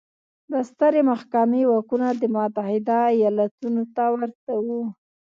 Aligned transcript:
د 0.51 0.53
سترې 0.69 1.01
محکمې 1.11 1.61
واکونه 1.67 2.07
د 2.21 2.23
متحده 2.35 2.99
ایالتونو 3.15 3.83
ته 3.95 4.03
ورته 4.15 4.53
وو. 4.65 4.81